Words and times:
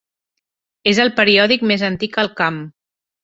És 0.91 1.01
el 1.03 1.11
periòdic 1.19 1.67
més 1.73 1.85
antic 1.91 2.19
al 2.25 2.31
camp. 2.43 2.61